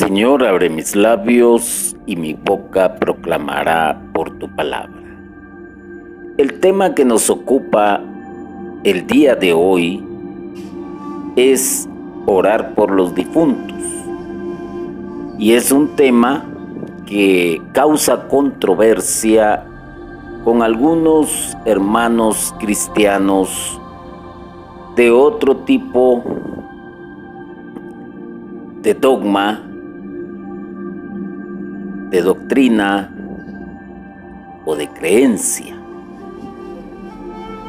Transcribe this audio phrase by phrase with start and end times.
[0.00, 4.98] Señor, abre mis labios y mi boca proclamará por tu palabra.
[6.38, 8.00] El tema que nos ocupa
[8.82, 10.02] el día de hoy
[11.36, 11.86] es
[12.24, 13.76] orar por los difuntos.
[15.38, 16.46] Y es un tema
[17.04, 19.66] que causa controversia
[20.44, 23.78] con algunos hermanos cristianos
[24.96, 26.24] de otro tipo
[28.80, 29.66] de dogma
[32.10, 33.10] de doctrina
[34.64, 35.76] o de creencia.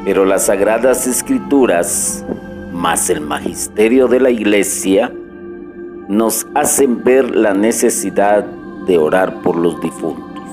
[0.04, 2.26] Pero las sagradas escrituras,
[2.74, 5.12] más el magisterio de la iglesia,
[6.08, 8.44] nos hacen ver la necesidad
[8.88, 10.44] de orar por los difuntos.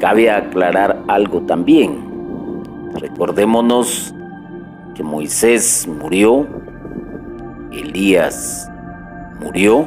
[0.00, 2.04] Cabe aclarar algo también.
[2.94, 4.12] Recordémonos
[4.94, 6.46] que Moisés murió,
[7.70, 8.68] Elías
[9.40, 9.86] murió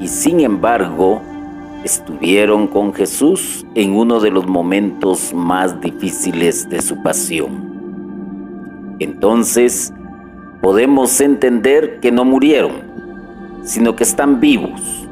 [0.00, 1.22] y sin embargo
[1.84, 8.96] estuvieron con Jesús en uno de los momentos más difíciles de su pasión.
[8.98, 9.92] Entonces,
[10.60, 12.72] podemos entender que no murieron,
[13.62, 15.08] sino que están vivos.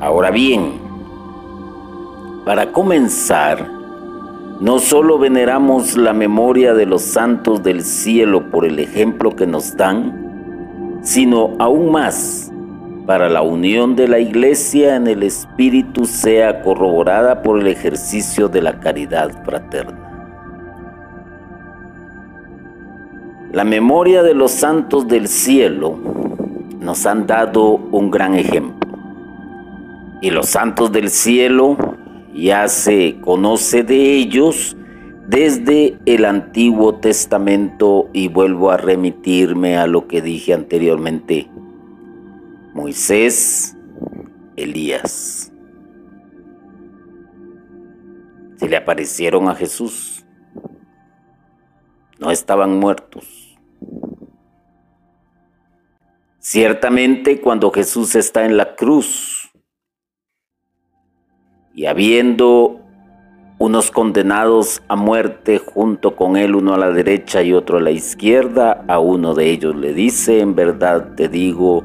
[0.00, 0.72] Ahora bien,
[2.44, 3.70] para comenzar,
[4.60, 9.76] no solo veneramos la memoria de los santos del cielo por el ejemplo que nos
[9.76, 12.51] dan, sino aún más
[13.06, 18.62] para la unión de la Iglesia en el Espíritu sea corroborada por el ejercicio de
[18.62, 19.98] la caridad fraterna.
[23.52, 25.98] La memoria de los santos del cielo
[26.80, 28.88] nos han dado un gran ejemplo.
[30.22, 31.76] Y los santos del cielo
[32.32, 34.76] ya se conoce de ellos
[35.26, 41.51] desde el Antiguo Testamento y vuelvo a remitirme a lo que dije anteriormente
[42.74, 43.76] Moisés,
[44.56, 45.52] Elías.
[48.56, 50.24] Se le aparecieron a Jesús.
[52.18, 53.58] No estaban muertos.
[56.38, 59.50] Ciertamente cuando Jesús está en la cruz
[61.74, 62.80] y habiendo
[63.58, 67.92] unos condenados a muerte junto con él, uno a la derecha y otro a la
[67.92, 71.84] izquierda, a uno de ellos le dice, en verdad te digo,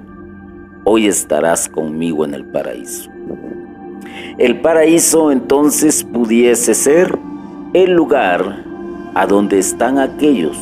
[0.89, 3.11] hoy estarás conmigo en el paraíso.
[4.37, 7.19] El paraíso entonces pudiese ser
[7.73, 8.63] el lugar
[9.13, 10.57] a donde están aquellos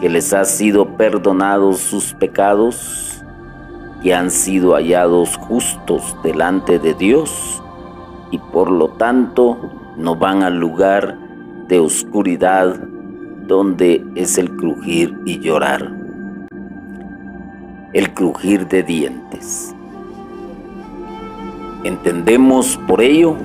[0.00, 3.22] que les ha sido perdonados sus pecados
[4.02, 7.62] y han sido hallados justos delante de Dios
[8.30, 11.18] y por lo tanto no van al lugar
[11.68, 12.80] de oscuridad
[13.46, 16.01] donde es el crujir y llorar
[17.92, 19.74] el crujir de dientes.
[21.84, 23.36] Entendemos por ello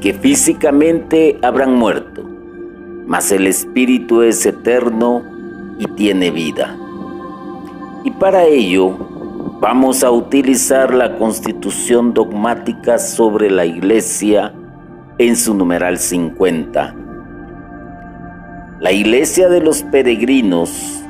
[0.00, 2.22] que físicamente habrán muerto,
[3.06, 5.22] mas el espíritu es eterno
[5.78, 6.76] y tiene vida.
[8.04, 8.96] Y para ello
[9.60, 14.52] vamos a utilizar la constitución dogmática sobre la iglesia
[15.18, 16.94] en su numeral 50.
[18.80, 21.02] La iglesia de los peregrinos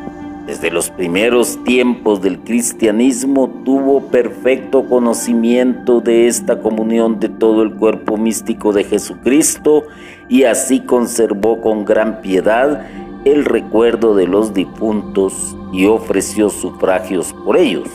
[0.46, 7.74] desde los primeros tiempos del cristianismo tuvo perfecto conocimiento de esta comunión de todo el
[7.74, 9.82] cuerpo místico de Jesucristo
[10.28, 12.86] y así conservó con gran piedad
[13.24, 17.88] el recuerdo de los difuntos y ofreció sufragios por ellos.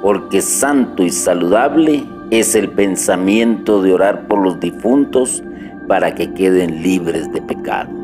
[0.00, 5.42] Porque santo y saludable es el pensamiento de orar por los difuntos
[5.88, 7.99] para que queden libres de pecado.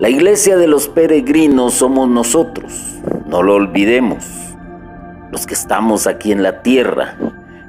[0.00, 4.26] La iglesia de los peregrinos somos nosotros, no lo olvidemos,
[5.30, 7.16] los que estamos aquí en la tierra,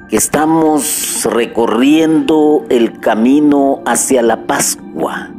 [0.08, 5.30] que estamos recorriendo el camino hacia la Pascua,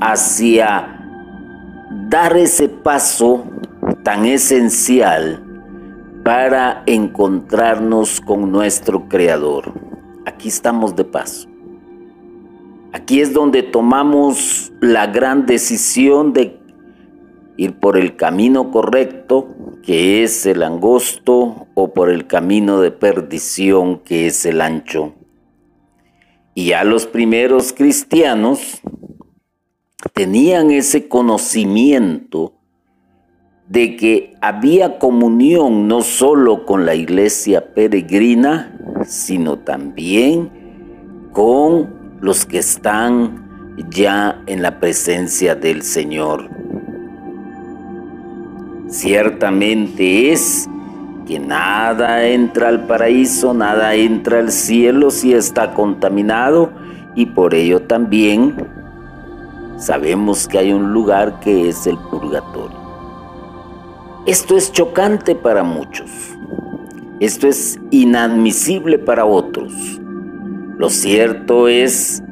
[0.00, 0.98] hacia
[2.08, 3.44] dar ese paso
[4.02, 5.40] tan esencial
[6.24, 9.72] para encontrarnos con nuestro Creador.
[10.26, 11.51] Aquí estamos de paso.
[12.92, 16.60] Aquí es donde tomamos la gran decisión de
[17.56, 19.48] ir por el camino correcto,
[19.82, 25.14] que es el angosto, o por el camino de perdición, que es el ancho.
[26.54, 28.82] Y ya los primeros cristianos
[30.12, 32.52] tenían ese conocimiento
[33.68, 40.50] de que había comunión no solo con la iglesia peregrina, sino también
[41.32, 46.48] con los que están ya en la presencia del Señor.
[48.88, 50.68] Ciertamente es
[51.26, 56.70] que nada entra al paraíso, nada entra al cielo si está contaminado
[57.16, 58.54] y por ello también
[59.76, 62.78] sabemos que hay un lugar que es el purgatorio.
[64.26, 66.08] Esto es chocante para muchos,
[67.18, 70.01] esto es inadmisible para otros.
[70.82, 72.24] Lo cierto es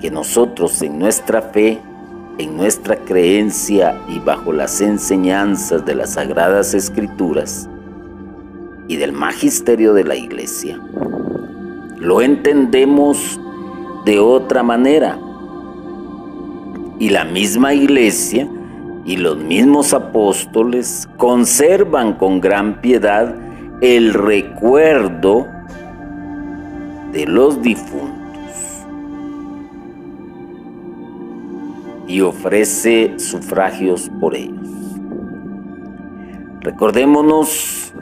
[0.00, 1.78] que nosotros en nuestra fe,
[2.38, 7.68] en nuestra creencia y bajo las enseñanzas de las sagradas escrituras
[8.88, 10.80] y del magisterio de la iglesia,
[12.00, 13.40] lo entendemos
[14.04, 15.16] de otra manera.
[16.98, 18.48] Y la misma iglesia
[19.04, 23.36] y los mismos apóstoles conservan con gran piedad
[23.80, 25.53] el recuerdo
[27.14, 28.14] de los difuntos
[32.08, 34.68] y ofrece sufragios por ellos.
[36.60, 37.94] Recordémonos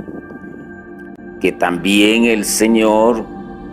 [1.40, 3.26] que también el Señor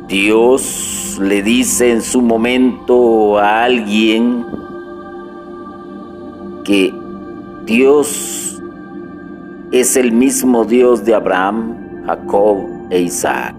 [0.09, 4.45] Dios le dice en su momento a alguien
[6.65, 6.93] que
[7.65, 8.61] Dios
[9.71, 12.57] es el mismo Dios de Abraham, Jacob
[12.89, 13.55] e Isaac,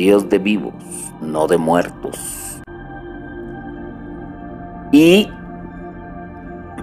[0.00, 0.72] Dios de vivos,
[1.20, 2.62] no de muertos.
[4.92, 5.28] Y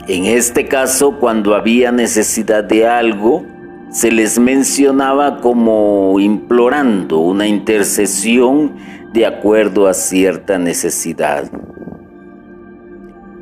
[0.08, 3.44] en este caso, cuando había necesidad de algo,
[3.90, 8.76] se les mencionaba como implorando una intercesión
[9.14, 11.50] de acuerdo a cierta necesidad.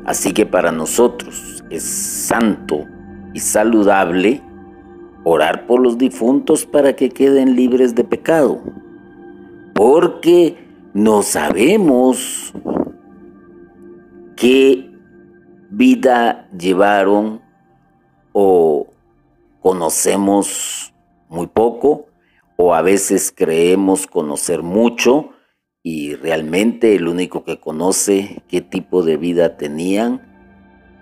[0.06, 2.86] Así que para nosotros es santo
[3.34, 4.40] y saludable
[5.22, 8.62] orar por los difuntos para que queden libres de pecado,
[9.76, 10.56] porque
[10.94, 12.54] no sabemos
[14.36, 14.90] qué
[15.70, 17.42] vida llevaron
[18.32, 18.86] o
[19.60, 20.94] conocemos
[21.28, 22.06] muy poco
[22.56, 25.32] o a veces creemos conocer mucho
[25.82, 30.22] y realmente el único que conoce qué tipo de vida tenían,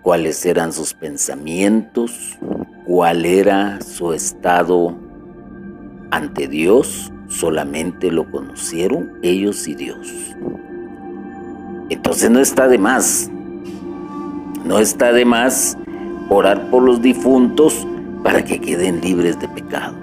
[0.02, 2.40] cuáles eran sus pensamientos,
[2.86, 4.98] cuál era su estado
[6.10, 10.36] ante Dios, solamente lo conocieron ellos y Dios.
[11.90, 13.30] Entonces no está de más
[14.64, 15.76] no está de más
[16.30, 17.86] orar por los difuntos
[18.22, 19.94] para que queden libres de pecado.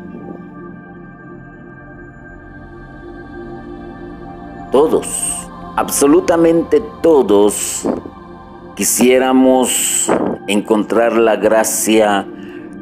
[4.71, 7.85] Todos, absolutamente todos,
[8.75, 10.09] quisiéramos
[10.47, 12.25] encontrar la gracia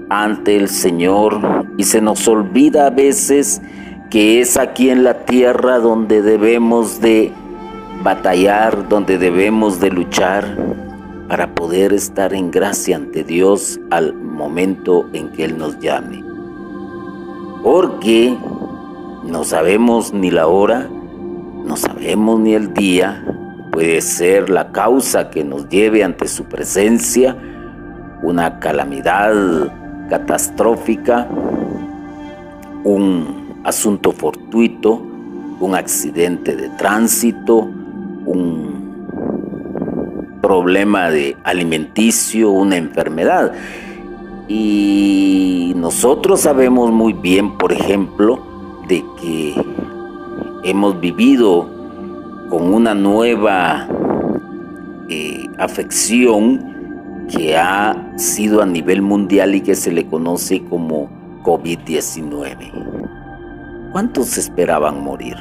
[0.10, 1.40] ante el Señor
[1.78, 3.62] y se nos olvida a veces
[4.10, 7.32] que es aquí en la tierra donde debemos de
[8.04, 10.58] batallar, donde debemos de luchar
[11.28, 16.24] para poder estar en gracia ante Dios al momento en que Él nos llame.
[17.62, 18.36] Porque
[19.26, 23.24] no sabemos ni la hora, no sabemos ni el día,
[23.72, 27.38] puede ser la causa que nos lleve ante su presencia,
[28.24, 29.72] una calamidad
[30.10, 31.28] catastrófica,
[32.84, 33.39] un
[33.70, 35.02] asunto fortuito,
[35.60, 37.70] un accidente de tránsito,
[38.26, 38.80] un
[40.42, 43.54] problema de alimenticio, una enfermedad.
[44.48, 48.42] Y nosotros sabemos muy bien, por ejemplo,
[48.88, 49.54] de que
[50.64, 51.70] hemos vivido
[52.50, 53.88] con una nueva
[55.08, 61.10] eh, afección que ha sido a nivel mundial y que se le conoce como
[61.44, 63.09] COVID-19.
[63.92, 65.36] ¿Cuántos esperaban morir?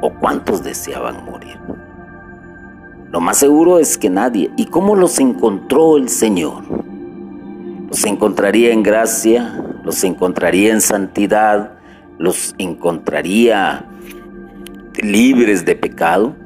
[0.00, 1.58] ¿O cuántos deseaban morir?
[3.10, 4.52] Lo más seguro es que nadie.
[4.56, 6.62] ¿Y cómo los encontró el Señor?
[7.88, 11.72] Los encontraría en gracia, los encontraría en santidad,
[12.18, 13.84] los encontraría
[15.02, 16.36] libres de pecado.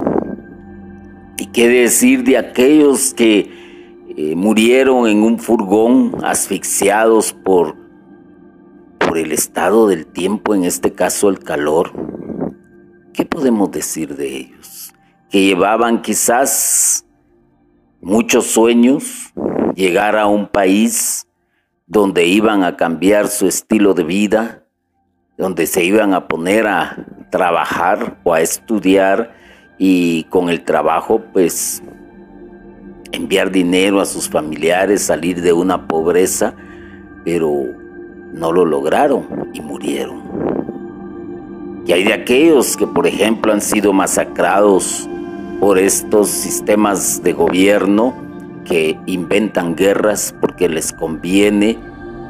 [1.37, 3.50] ¿Y qué decir de aquellos que
[4.16, 7.76] eh, murieron en un furgón asfixiados por,
[9.18, 11.92] el estado del tiempo, en este caso el calor?
[13.12, 14.78] ¿Qué podemos decir de ellos?
[15.30, 17.04] que llevaban quizás
[18.00, 19.32] muchos sueños,
[19.75, 21.26] llegar a un país
[21.87, 24.64] donde iban a cambiar su estilo de vida,
[25.37, 29.34] donde se iban a poner a trabajar o a estudiar
[29.78, 31.82] y con el trabajo pues
[33.12, 36.54] enviar dinero a sus familiares, salir de una pobreza,
[37.25, 37.66] pero
[38.32, 40.23] no lo lograron y murieron.
[41.87, 45.08] Y hay de aquellos que por ejemplo han sido masacrados
[45.61, 48.14] por estos sistemas de gobierno
[48.64, 51.78] que inventan guerras porque les conviene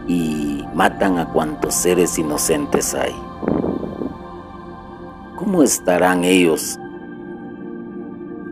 [0.07, 3.14] y matan a cuantos seres inocentes hay.
[5.37, 6.78] ¿Cómo estarán ellos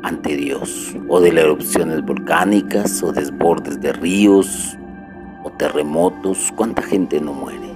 [0.03, 0.95] ante Dios?
[1.09, 4.77] O de las erupciones volcánicas, o desbordes de ríos,
[5.57, 6.53] terremotos.
[6.55, 7.71] ¿Cuánta gente no muere?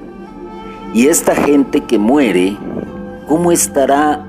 [0.92, 2.56] Y esta gente que muere,
[3.28, 4.26] ¿cómo estará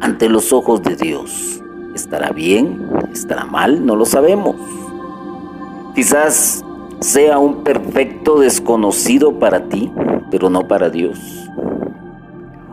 [0.00, 1.62] ante los ojos de Dios?
[1.94, 2.88] ¿Estará bien?
[3.12, 3.84] ¿Estará mal?
[3.84, 4.56] No lo sabemos.
[5.94, 6.64] Quizás
[7.00, 9.92] sea un perfecto desconocido para ti,
[10.30, 11.18] pero no para Dios.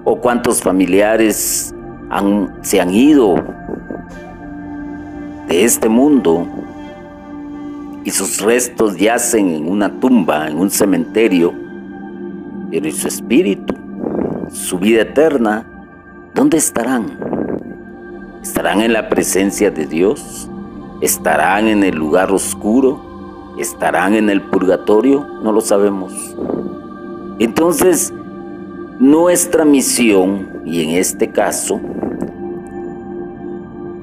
[0.04, 1.74] O cuántos familiares
[2.62, 3.36] se han ido
[5.48, 6.48] de este mundo
[8.08, 11.54] y sus restos yacen en una tumba, en un cementerio,
[12.72, 13.76] pero ¿y su espíritu,
[14.50, 15.68] su vida eterna,
[16.34, 17.20] dónde estarán?
[18.42, 20.50] ¿Estarán en la presencia de Dios?
[21.02, 23.56] ¿Estarán en el lugar oscuro?
[23.60, 25.28] ¿Estarán en el purgatorio?
[25.44, 26.14] No lo sabemos.
[27.40, 28.14] Entonces,
[29.00, 31.82] nuestra misión, y en este caso,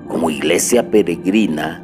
[0.08, 1.83] como iglesia peregrina,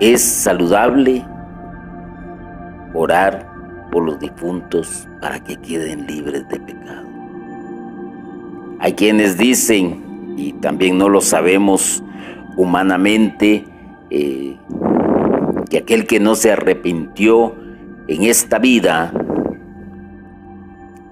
[0.00, 1.24] es saludable
[2.92, 3.50] orar
[3.90, 7.06] por los difuntos para que queden libres de pecado.
[8.78, 12.02] Hay quienes dicen, y también no lo sabemos
[12.56, 13.64] humanamente,
[14.10, 14.56] eh,
[15.70, 17.54] que aquel que no se arrepintió
[18.06, 19.12] en esta vida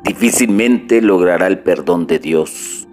[0.04, 2.86] difícilmente logrará el perdón de Dios.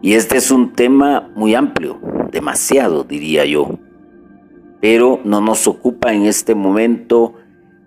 [0.00, 3.78] Y este es un tema muy amplio, demasiado diría yo,
[4.84, 7.32] pero no nos ocupa en este momento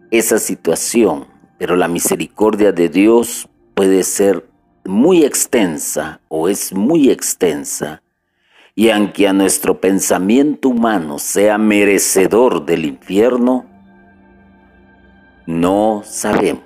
[0.09, 1.27] esa situación,
[1.59, 4.49] pero la misericordia de Dios puede ser
[4.83, 8.01] muy extensa o es muy extensa
[8.73, 13.67] y aunque a nuestro pensamiento humano sea merecedor del infierno,
[15.45, 16.63] no sabemos,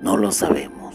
[0.00, 0.94] no lo sabemos.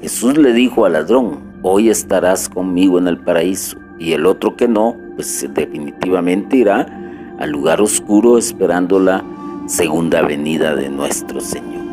[0.00, 4.68] Jesús le dijo al ladrón, hoy estarás conmigo en el paraíso, y el otro que
[4.68, 7.00] no, pues definitivamente irá
[7.38, 9.24] al lugar oscuro esperando la
[9.66, 11.84] segunda venida de nuestro Señor.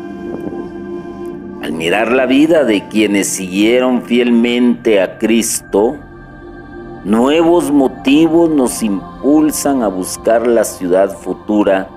[1.62, 5.96] Al mirar la vida de quienes siguieron fielmente a Cristo,
[7.04, 11.88] Nuevos motivos nos impulsan a buscar la ciudad futura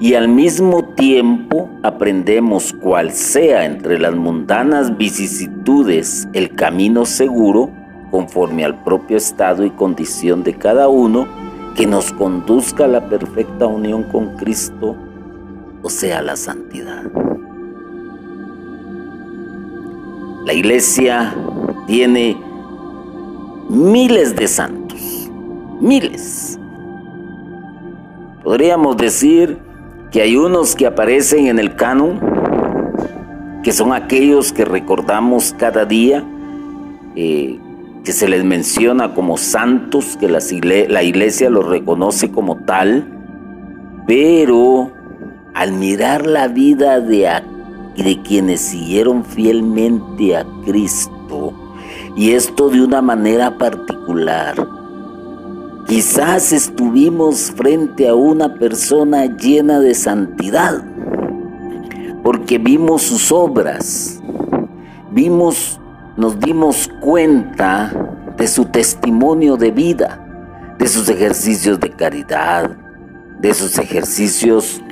[0.00, 7.70] y al mismo tiempo aprendemos cuál sea entre las mundanas vicisitudes el camino seguro
[8.10, 11.26] conforme al propio estado y condición de cada uno
[11.78, 14.96] que nos conduzca a la perfecta unión con Cristo,
[15.80, 17.04] o sea, la santidad.
[20.44, 21.36] La iglesia
[21.86, 22.36] tiene
[23.68, 25.30] miles de santos,
[25.80, 26.58] miles.
[28.42, 29.58] Podríamos decir
[30.10, 32.18] que hay unos que aparecen en el canon,
[33.62, 36.24] que son aquellos que recordamos cada día,
[37.14, 37.60] eh,
[38.04, 40.40] que se les menciona como santos, que la,
[40.88, 43.06] la iglesia los reconoce como tal,
[44.06, 44.90] pero
[45.54, 47.28] al mirar la vida de,
[47.96, 51.52] de quienes siguieron fielmente a Cristo,
[52.16, 54.68] y esto de una manera particular.
[55.86, 60.84] Quizás estuvimos frente a una persona llena de santidad,
[62.22, 64.20] porque vimos sus obras,
[65.10, 65.77] vimos,
[66.18, 67.92] nos dimos cuenta
[68.36, 72.76] de su testimonio de vida, de sus ejercicios de caridad,
[73.38, 74.82] de sus ejercicios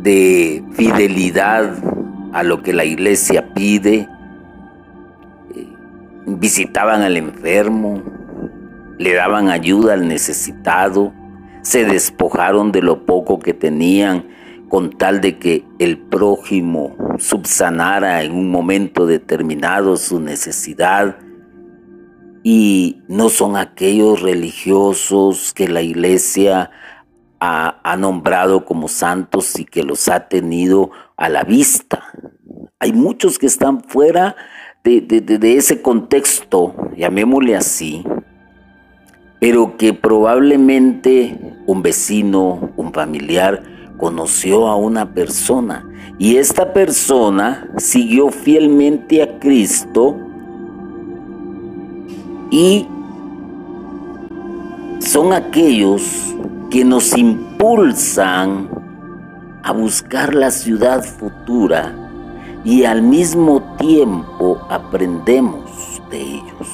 [0.00, 1.74] de fidelidad
[2.32, 4.08] a lo que la iglesia pide,
[6.24, 8.02] visitaban al enfermo,
[8.96, 11.12] le daban ayuda al necesitado,
[11.60, 14.24] se despojaron de lo poco que tenían
[14.72, 21.18] con tal de que el prójimo subsanara en un momento determinado su necesidad.
[22.42, 26.70] Y no son aquellos religiosos que la iglesia
[27.38, 32.04] ha, nombrado como santos y que los ha tenido a la vista.
[32.78, 34.36] Hay muchos que están fuera
[34.84, 35.04] de,
[35.54, 38.04] ese contexto, llamémosle así,
[39.38, 43.71] pero que probablemente un vecino, un familiar,
[44.02, 45.86] conoció a una persona
[46.18, 50.16] y esta persona siguió fielmente a Cristo
[52.50, 52.84] y
[54.98, 56.34] son aquellos
[56.68, 58.68] que nos impulsan
[59.62, 61.94] a buscar la ciudad futura
[62.64, 66.68] y al mismo tiempo aprendemos de ellos.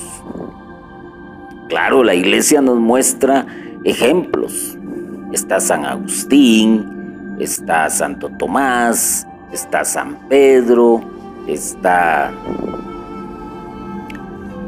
[1.69, 3.45] Claro, la iglesia nos muestra
[3.85, 4.79] ejemplos,
[5.31, 6.98] Está San Agustín,
[7.39, 11.01] está Santo Tomás, está San Pedro,
[11.47, 12.33] está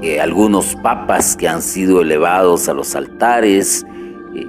[0.02, 3.84] eh, algunos papas que han sido elevados a los altares,
[4.34, 4.46] eh,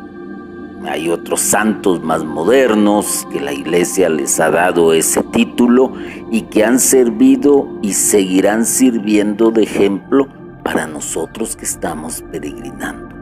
[0.85, 5.93] hay otros santos más modernos que la iglesia les ha dado ese título
[6.31, 10.27] y que han servido y seguirán sirviendo de ejemplo
[10.63, 13.15] para nosotros que estamos peregrinando.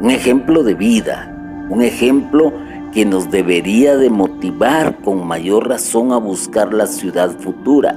[0.00, 1.34] Un ejemplo de vida,
[1.68, 2.52] un ejemplo
[2.92, 7.94] que nos debería de motivar con mayor razón a buscar la ciudad futura,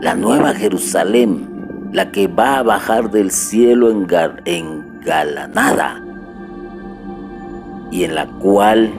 [0.00, 3.90] la nueva Jerusalén, la que va a bajar del cielo
[4.44, 6.02] engalanada
[7.90, 8.92] y en la cual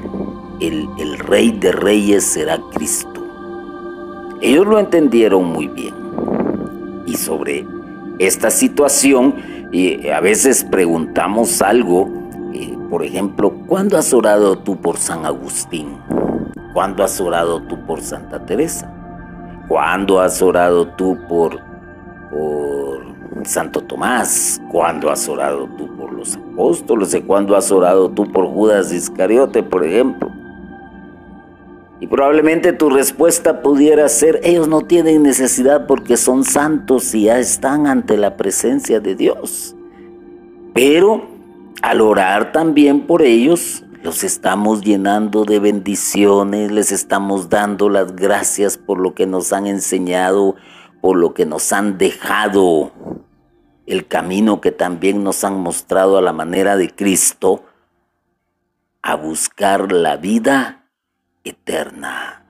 [0.60, 3.24] el, el Rey de Reyes será Cristo.
[4.42, 5.94] Ellos lo entendieron muy bien
[7.06, 7.66] y sobre
[8.20, 9.36] esta situación
[9.72, 12.17] y a veces preguntamos algo
[12.90, 15.98] por ejemplo, ¿cuándo has orado tú por San Agustín?
[16.74, 18.94] ¿Cuándo has orado tú por Santa Teresa?
[19.68, 21.60] ¿Cuándo has orado tú por,
[23.44, 24.62] Santo Tomás?
[24.72, 27.16] ¿Cuándo has orado tú por los apóstoles?
[27.26, 30.32] ¿Cuándo has orado tú por Judas Iscariote, por ejemplo?
[32.00, 37.40] Y probablemente tu respuesta pudiera ser, ellos no tienen necesidad porque son santos y ya
[37.40, 39.76] están ante la presencia de Dios.
[40.74, 41.37] Pero
[41.82, 48.78] al orar también por ellos, los estamos llenando de bendiciones, les estamos dando las gracias
[48.78, 50.56] por lo que nos han enseñado,
[51.02, 52.92] por lo que nos han dejado,
[53.86, 57.64] el camino que también nos han mostrado a la manera de Cristo,
[59.02, 60.86] a buscar la vida
[61.44, 62.44] eterna.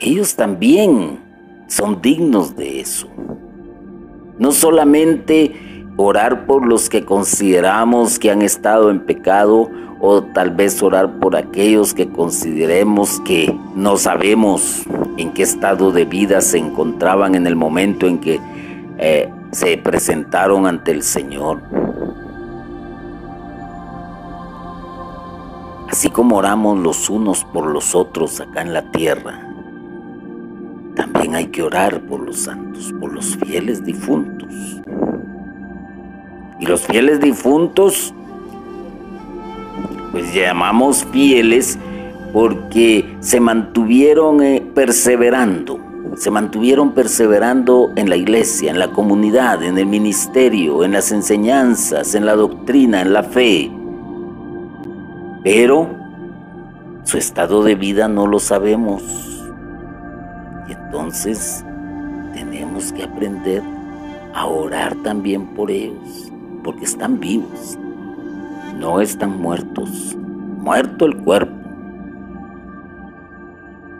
[0.00, 3.08] Ellos también son dignos de eso.
[4.40, 10.82] No solamente orar por los que consideramos que han estado en pecado o tal vez
[10.82, 14.84] orar por aquellos que consideremos que no sabemos
[15.18, 18.40] en qué estado de vida se encontraban en el momento en que
[18.96, 21.60] eh, se presentaron ante el Señor.
[25.90, 29.49] Así como oramos los unos por los otros acá en la tierra,
[30.94, 34.48] también hay que orar por los santos, por los fieles difuntos.
[36.58, 38.12] Y los fieles difuntos,
[40.12, 41.78] pues llamamos fieles
[42.32, 45.80] porque se mantuvieron eh, perseverando,
[46.16, 52.14] se mantuvieron perseverando en la iglesia, en la comunidad, en el ministerio, en las enseñanzas,
[52.14, 53.70] en la doctrina, en la fe.
[55.42, 55.88] Pero
[57.04, 59.29] su estado de vida no lo sabemos
[60.90, 61.64] entonces
[62.34, 63.62] tenemos que aprender
[64.34, 66.32] a orar también por ellos,
[66.64, 67.78] porque están vivos,
[68.76, 70.16] no están muertos,
[70.58, 71.54] muerto el cuerpo,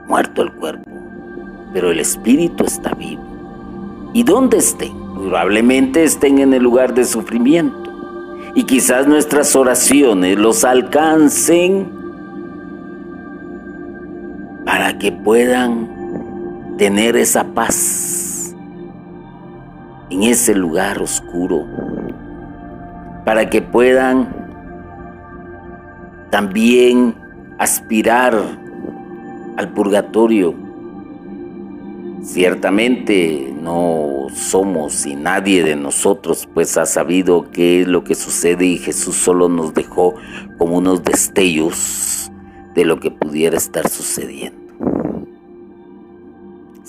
[0.09, 0.91] muerto el cuerpo,
[1.73, 3.23] pero el espíritu está vivo.
[4.13, 4.93] ¿Y dónde estén?
[5.15, 7.79] Probablemente estén en el lugar de sufrimiento.
[8.57, 11.89] Y quizás nuestras oraciones los alcancen
[14.65, 15.90] para que puedan
[16.81, 18.57] tener esa paz
[20.09, 21.67] en ese lugar oscuro,
[23.27, 24.27] para que puedan
[26.31, 27.15] también
[27.59, 28.35] aspirar
[29.59, 30.55] al purgatorio.
[32.23, 38.65] Ciertamente no somos y nadie de nosotros pues ha sabido qué es lo que sucede
[38.65, 40.15] y Jesús solo nos dejó
[40.57, 42.33] como unos destellos
[42.75, 44.60] de lo que pudiera estar sucediendo.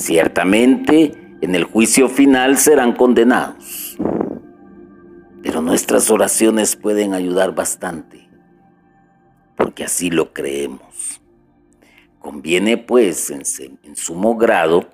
[0.01, 3.99] Ciertamente, en el juicio final serán condenados,
[5.43, 8.27] pero nuestras oraciones pueden ayudar bastante,
[9.55, 11.21] porque así lo creemos.
[12.17, 13.45] Conviene pues en,
[13.95, 14.89] sumo grado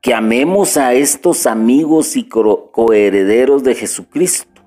[0.00, 4.60] que amemos a estos amigos y coherederos de Jesucristo.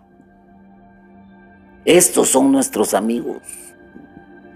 [1.84, 3.42] Estos son nuestros amigos,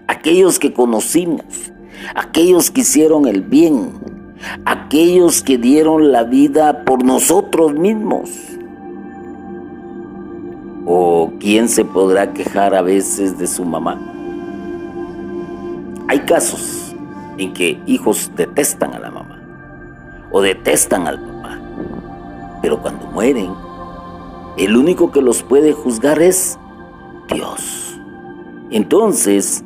[0.08, 1.74] aquellos que conocimos,
[2.14, 4.09] aquellos que hicieron el bien,
[4.64, 8.30] aquellos que dieron la vida por nosotros mismos.
[10.86, 14.00] ¿O quién se podrá quejar a veces de su mamá?
[16.08, 16.94] Hay casos
[17.38, 19.40] en que hijos detestan a la mamá
[20.32, 21.58] o detestan al papá,
[22.62, 23.50] pero cuando mueren,
[24.56, 26.58] el único que los puede juzgar es
[27.32, 27.98] Dios.
[28.70, 29.64] Entonces,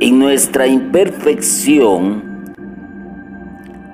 [0.00, 2.29] en nuestra imperfección,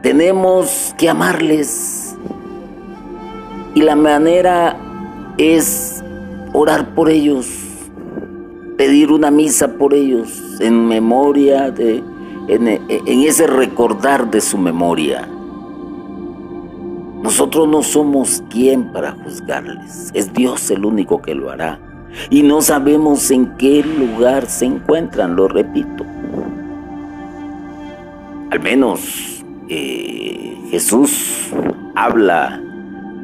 [0.06, 2.16] tenemos que amarles.
[3.74, 4.76] Y la manera
[5.36, 6.00] es
[6.52, 7.48] orar por ellos,
[8.76, 12.04] pedir una misa por ellos en memoria de,
[12.46, 12.68] en,
[13.24, 15.28] ese recordar de su memoria.
[17.24, 21.80] Nosotros no somos quien para juzgarles, es Dios el único que lo hará.
[22.30, 26.06] Y no sabemos en qué lugar se encuentran, lo repito.
[28.52, 29.35] Al menos
[29.68, 31.50] eh, Jesús
[31.94, 32.60] habla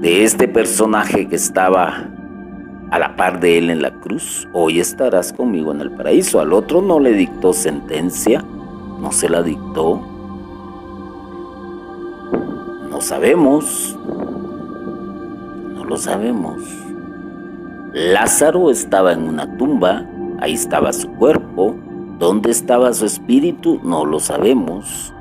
[0.00, 2.08] de este personaje que estaba
[2.90, 4.48] a la par de él en la cruz.
[4.52, 6.40] Hoy estarás conmigo en el paraíso.
[6.40, 8.44] Al otro no le dictó sentencia,
[9.00, 10.12] no se la dictó,
[13.02, 13.98] sabemos,
[15.74, 16.62] no lo sabemos.
[17.92, 20.06] Lázaro estaba en una tumba,
[20.40, 21.74] ahí estaba su cuerpo,
[22.18, 23.80] ¿dónde estaba su espíritu?
[23.82, 25.12] No lo sabemos.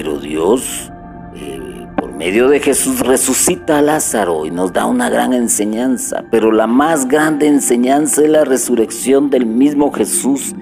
[0.00, 0.92] Pero Dios,
[1.34, 6.24] eh, por medio de Jesús, resucita a Lázaro y nos da una gran enseñanza.
[6.30, 10.54] Pero la más grande enseñanza es la resurrección del mismo Jesús,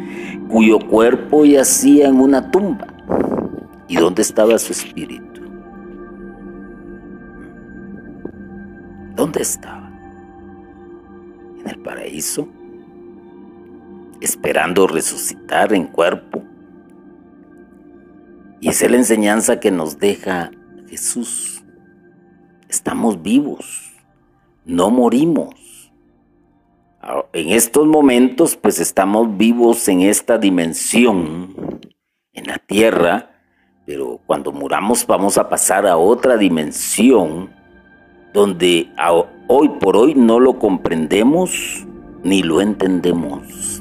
[0.49, 2.87] cuyo cuerpo yacía en una tumba.
[3.89, 5.43] ¿Y dónde estaba su espíritu?
[9.17, 9.91] ¿Dónde estaba?
[11.61, 12.49] En el paraíso,
[14.19, 16.43] esperando resucitar en cuerpo.
[18.61, 20.51] Y esa es la enseñanza que nos deja
[20.89, 21.63] Jesús.
[22.69, 23.93] Estamos vivos,
[24.65, 25.55] no morimos.
[27.33, 31.81] En estos momentos, pues estamos vivos en esta dimensión,
[32.33, 33.31] en la tierra,
[33.85, 37.51] pero cuando muramos vamos a pasar a otra dimensión
[38.33, 38.91] donde
[39.47, 41.87] hoy por hoy no lo comprendemos
[42.25, 43.81] ni lo entendemos.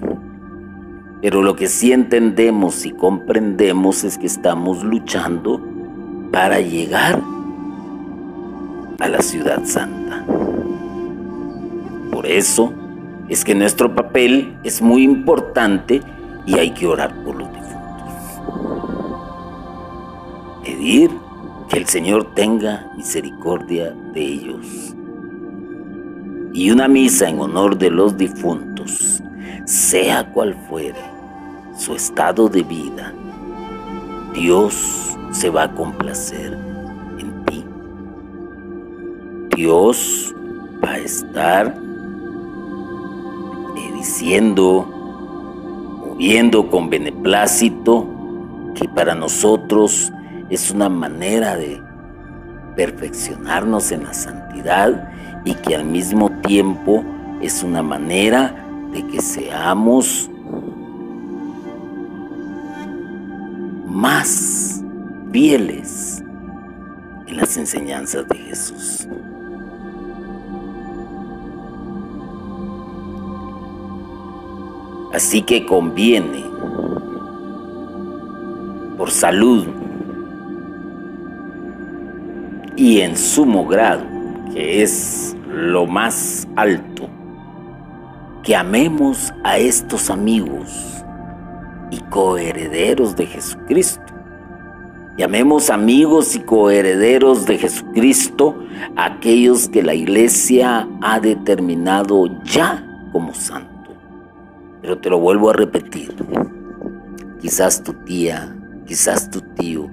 [1.26, 5.60] Pero lo que sí entendemos y comprendemos es que estamos luchando
[6.32, 7.20] para llegar
[9.00, 10.24] a la ciudad santa.
[12.12, 12.72] Por eso
[13.28, 16.04] es que nuestro papel es muy importante
[16.46, 18.14] y hay que orar por los difuntos.
[20.64, 21.10] Pedir
[21.70, 24.96] que el Señor tenga misericordia de ellos.
[26.54, 29.24] Y una misa en honor de los difuntos,
[29.66, 31.15] sea cual fuere
[31.86, 33.14] su estado de vida,
[34.34, 36.58] Dios se va a complacer
[37.20, 37.64] en ti.
[39.56, 40.34] Dios
[40.84, 41.78] va a estar
[43.78, 44.90] eh, diciendo,
[46.08, 48.08] moviendo con beneplácito,
[48.74, 50.12] que para nosotros
[50.50, 51.84] es una manera de
[52.76, 55.14] perfeccionarnos en la santidad
[55.46, 57.04] y que al mismo tiempo
[57.42, 58.56] es una manera
[58.92, 60.32] de que seamos
[63.96, 64.84] más
[65.32, 66.22] fieles
[67.28, 69.08] en las enseñanzas de Jesús.
[75.14, 76.44] Así que conviene,
[78.98, 79.66] por salud,
[82.76, 84.04] y en sumo grado,
[84.54, 87.08] que es lo más alto,
[88.44, 91.05] que amemos a estos amigos
[91.96, 94.04] y coherederos de Jesucristo.
[95.18, 98.56] Llamemos amigos y coherederos de Jesucristo
[98.98, 103.96] aquellos que la iglesia ha determinado ya como santo.
[104.82, 106.14] Pero te lo vuelvo a repetir.
[107.40, 108.54] Quizás tu tía,
[108.86, 109.90] quizás tu tío,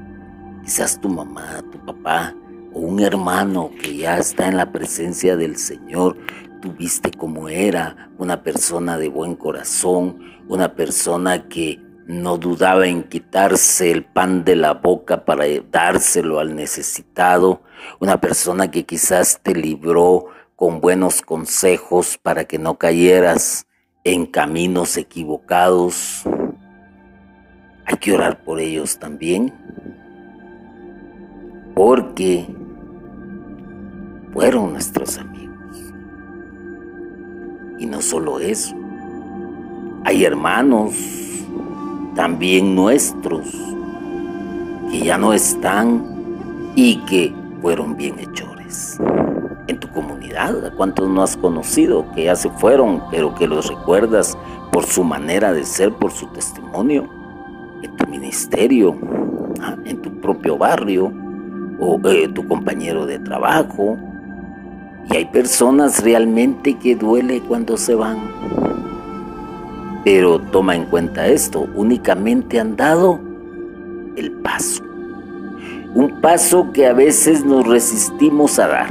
[0.64, 2.34] quizás tu mamá, tu papá,
[2.72, 6.16] o un hermano que ya está en la presencia del Señor,
[6.60, 13.04] tú viste cómo era, una persona de buen corazón, una persona que no dudaba en
[13.04, 17.62] quitarse el pan de la boca para dárselo al necesitado,
[18.00, 23.66] una persona que quizás te libró con buenos consejos para que no cayeras
[24.04, 26.22] en caminos equivocados.
[27.84, 29.52] Hay que orar por ellos también,
[31.74, 32.46] porque
[34.32, 35.78] fueron nuestros amigos.
[37.78, 38.76] Y no solo eso,
[40.04, 40.94] hay hermanos
[42.14, 43.46] también nuestros
[44.90, 48.98] que ya no están y que fueron bienhechores.
[49.68, 53.68] En tu comunidad, ¿a cuántos no has conocido que ya se fueron, pero que los
[53.68, 54.36] recuerdas
[54.70, 57.08] por su manera de ser, por su testimonio?
[57.82, 58.98] En tu ministerio,
[59.60, 61.12] ah, en tu propio barrio,
[61.78, 63.96] o eh, tu compañero de trabajo,
[65.10, 68.18] y hay personas realmente que duele cuando se van.
[70.04, 73.20] Pero toma en cuenta esto, únicamente han dado
[74.16, 74.82] el paso.
[75.94, 78.88] Un paso que a veces nos resistimos a dar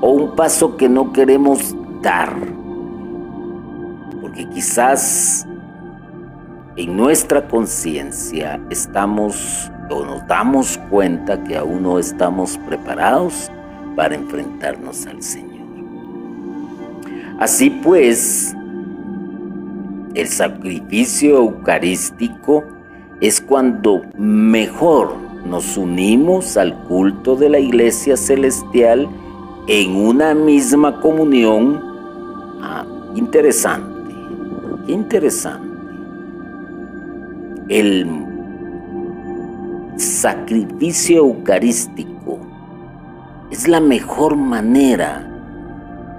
[0.00, 2.34] o un paso que no queremos dar.
[4.20, 5.46] porque quizás
[6.76, 13.50] en nuestra conciencia estamos o nos damos cuenta que aún no estamos preparados
[13.94, 15.66] para enfrentarnos al Señor.
[17.38, 18.54] Así pues,
[20.14, 22.64] el sacrificio eucarístico
[23.20, 25.14] es cuando mejor
[25.46, 29.08] nos unimos al culto de la iglesia celestial
[29.66, 31.80] en una misma comunión.
[32.60, 34.14] Ah, interesante,
[34.86, 35.68] interesante.
[37.68, 38.06] El
[39.96, 42.38] sacrificio eucarístico
[43.50, 45.28] es la mejor manera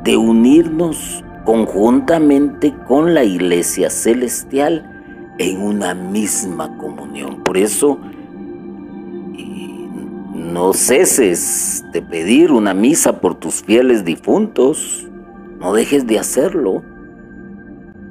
[0.04, 4.90] de unirnos conjuntamente con la iglesia celestial
[5.38, 7.44] en una misma comunión.
[7.44, 8.00] Por eso,
[10.34, 15.08] no ceses de pedir una misa por tus fieles difuntos.
[15.60, 16.84] No dejes de hacerlo.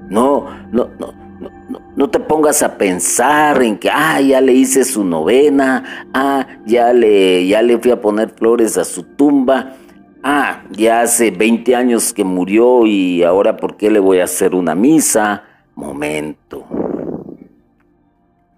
[0.08, 4.84] No, no, no, no, no te pongas a pensar en que, ah, ya le hice
[4.84, 9.76] su novena, ah, ya le, ya le fui a poner flores a su tumba,
[10.22, 14.54] ah, ya hace 20 años que murió y ahora ¿por qué le voy a hacer
[14.54, 15.44] una misa?
[15.74, 16.66] Momento.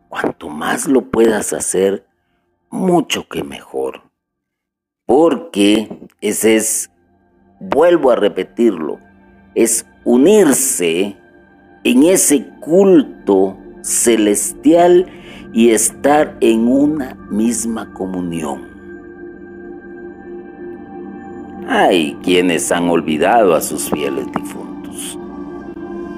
[0.08, 2.06] Cuanto más lo puedas hacer,
[2.70, 4.02] mucho que mejor.
[5.06, 6.90] Porque ese es,
[7.60, 8.98] vuelvo a repetirlo,
[9.54, 11.16] es unirse
[11.84, 15.06] en ese culto celestial
[15.52, 18.73] y estar en una misma comunión.
[21.68, 25.18] Hay quienes han olvidado a sus fieles difuntos.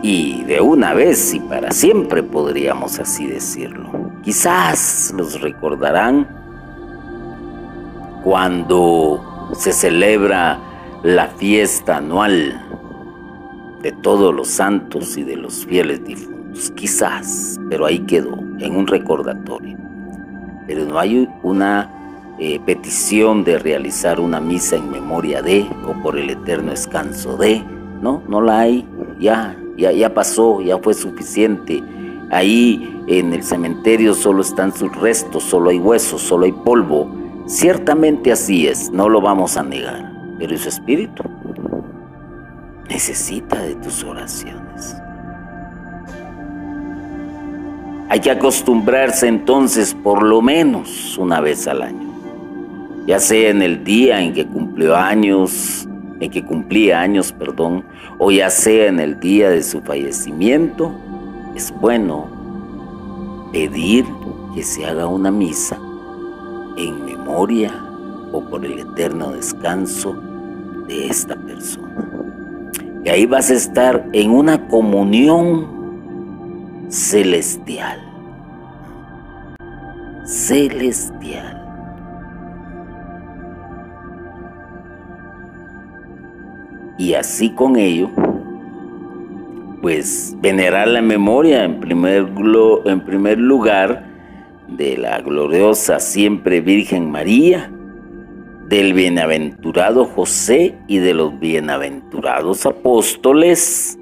[0.02, 3.90] Y de una vez y para siempre podríamos así decirlo.
[4.22, 6.28] Quizás los recordarán
[8.24, 10.58] cuando se celebra
[11.04, 12.60] la fiesta anual
[13.82, 16.72] de todos los santos y de los fieles difuntos.
[16.72, 19.78] Quizás, pero ahí quedó, en un recordatorio.
[20.66, 21.88] Pero no hay una
[22.38, 27.62] eh, petición de realizar una misa en memoria de o por el eterno descanso de.
[28.00, 28.86] No, no la hay.
[29.18, 31.82] Ya, ya, ya pasó, ya fue suficiente.
[32.30, 37.08] Ahí en el cementerio solo están sus restos, solo hay huesos, solo hay polvo.
[37.46, 40.12] Ciertamente así es, no lo vamos a negar.
[40.38, 41.22] Pero su espíritu
[42.88, 44.96] necesita de tus oraciones.
[48.08, 52.05] Hay que acostumbrarse entonces por lo menos una vez al año,
[53.06, 55.88] ya sea en el día en que cumplió años,
[56.20, 57.84] en que cumplía años, perdón,
[58.18, 60.92] o ya sea en el día de su fallecimiento,
[61.54, 62.26] es bueno
[63.52, 64.04] pedir
[64.54, 65.78] que se haga una misa
[66.76, 67.72] en memoria
[68.32, 70.16] o por el eterno descanso
[70.88, 71.86] de esta persona.
[73.04, 75.66] Y ahí vas a estar en una comunión
[76.88, 78.00] celestial.
[80.24, 81.55] Celestial.
[86.98, 88.10] Y así con ello,
[89.82, 92.26] pues venerar la memoria en primer,
[92.86, 94.04] en primer lugar
[94.68, 97.70] de la gloriosa siempre Virgen María,
[98.68, 103.98] del bienaventurado José y de los bienaventurados apóstoles,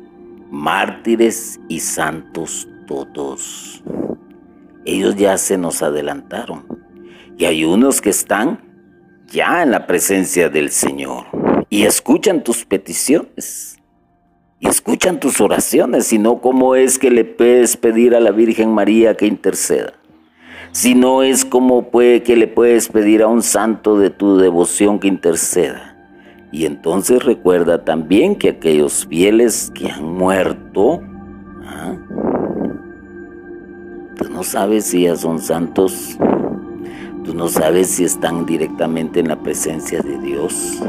[0.50, 3.82] mártires y santos todos.
[4.84, 6.64] Ellos ya se nos adelantaron
[7.36, 8.60] y hay unos que están
[9.26, 11.43] ya en la presencia del Señor
[11.74, 13.80] y escuchan tus peticiones
[14.60, 19.16] y escuchan tus oraciones, sino cómo es que le puedes pedir a la Virgen María
[19.16, 19.94] que interceda
[20.70, 25.00] si no es como puede que le puedes pedir a un santo de tu devoción
[25.00, 25.96] que interceda.
[26.52, 31.02] Y entonces recuerda también que aquellos fieles que han muerto,
[31.64, 31.96] ¿ah?
[34.16, 36.16] tú no sabes si ya son santos,
[37.24, 40.80] tú no sabes si están directamente en la presencia de Dios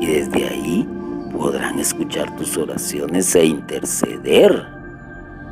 [0.00, 0.88] y desde ahí
[1.30, 4.66] podrán escuchar tus oraciones e interceder,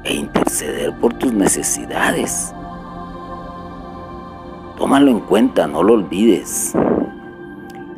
[0.04, 2.52] e interceder por tus necesidades.
[4.76, 6.72] Tómalo en cuenta, no lo olvides.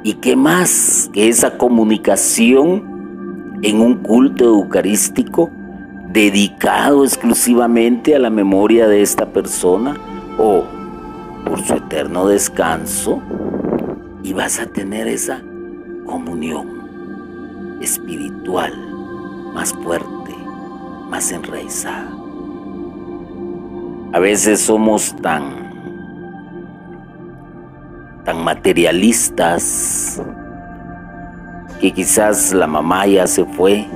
[0.03, 5.51] ¿Y qué más que esa comunicación en un culto eucarístico
[6.09, 9.97] dedicado exclusivamente a la memoria de esta persona
[10.39, 10.65] o
[11.45, 13.23] por su eterno descanso?
[14.23, 15.43] Y vas a tener esa
[16.11, 18.73] comunión espiritual
[19.55, 20.35] más fuerte,
[21.09, 22.11] más enraizada.
[24.13, 25.71] A veces somos tan
[28.25, 30.21] tan materialistas
[31.81, 33.87] que quizás la mamá ya se fue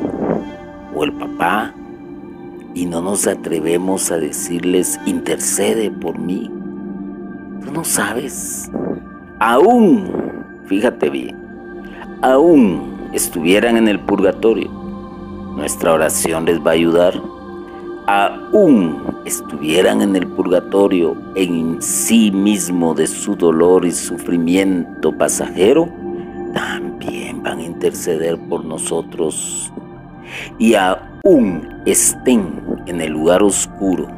[0.95, 1.75] o el papá
[2.75, 6.51] y no nos atrevemos a decirles, intercede por mí.
[7.65, 8.71] Tú no sabes.
[9.39, 10.11] Aún,
[10.67, 11.44] fíjate bien,
[12.23, 14.71] aún estuvieran en el purgatorio,
[15.55, 17.15] nuestra oración les va a ayudar.
[18.07, 25.89] Aún estuvieran en el purgatorio en sí mismo de su dolor y sufrimiento pasajero,
[26.53, 29.73] también van a interceder por nosotros.
[30.59, 34.09] Y aún estén en el lugar oscuro,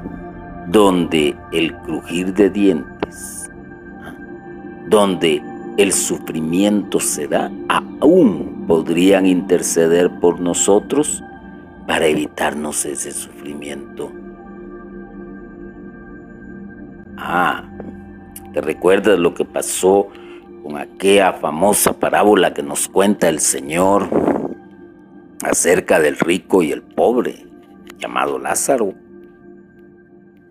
[0.69, 3.51] donde el crujir de dientes,
[4.89, 5.43] donde
[5.77, 11.23] el sufrimiento se da, aún podrían interceder por nosotros
[11.87, 14.11] para evitarnos ese sufrimiento.
[17.19, 17.65] Ah,
[18.53, 20.09] ¿te recuerdas lo que pasó
[20.63, 24.09] con aquella famosa parábola que nos cuenta el Señor
[25.43, 27.47] acerca del rico y el pobre,
[27.99, 28.95] llamado Lázaro?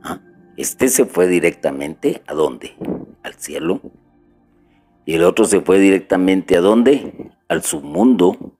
[0.04, 0.20] Ah,
[0.56, 2.76] este se fue directamente a dónde?
[3.24, 3.82] Al cielo.
[5.06, 7.32] Y el otro se fue directamente a dónde?
[7.48, 8.58] Al submundo.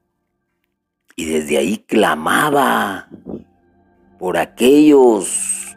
[1.16, 3.10] Y desde ahí clamaba
[4.20, 5.76] por aquellos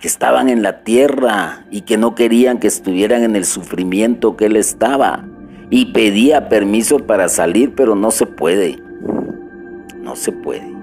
[0.00, 4.46] que estaban en la tierra y que no querían que estuvieran en el sufrimiento que
[4.46, 5.26] él estaba.
[5.70, 8.78] Y pedía permiso para salir, pero no se puede.
[10.02, 10.78] No se puede.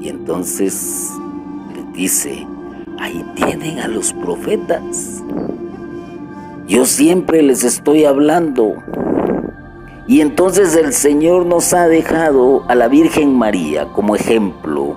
[0.00, 1.10] Y entonces
[1.74, 2.46] le dice,
[2.98, 5.22] ahí tienen a los profetas.
[6.70, 8.76] Yo siempre les estoy hablando.
[10.06, 14.96] Y entonces el Señor nos ha dejado a la Virgen María como ejemplo.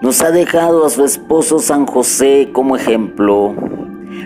[0.00, 3.54] Nos ha dejado a su esposo San José como ejemplo.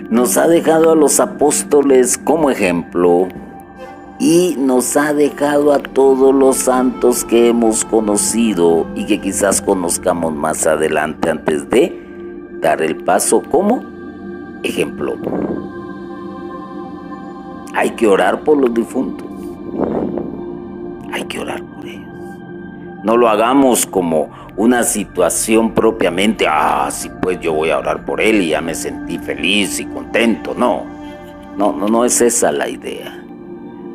[0.09, 3.27] Nos ha dejado a los apóstoles como ejemplo.
[4.19, 10.33] Y nos ha dejado a todos los santos que hemos conocido y que quizás conozcamos
[10.33, 13.96] más adelante antes de dar el paso como
[14.63, 15.17] ejemplo.
[17.73, 19.27] Hay que orar por los difuntos.
[21.11, 22.07] Hay que orar por ellos.
[23.03, 28.19] No lo hagamos como una situación propiamente, ah, sí, pues yo voy a orar por
[28.19, 30.55] él y ya me sentí feliz y contento.
[30.57, 30.85] No,
[31.55, 33.23] no, no, no es esa la idea.